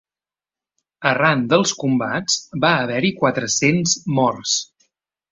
[1.09, 4.55] Arran dels combats, va haver-hi quatre-cents morts.